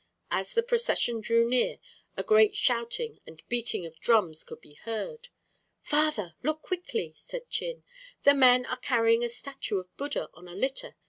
[0.31, 1.77] As the procession drew near,
[2.17, 5.27] a great shouting and beating of drums could be heard.
[5.83, 7.83] "Father, look quickly," said Chin.
[8.23, 10.95] "The men are carrying a statue of Buddha on a litter.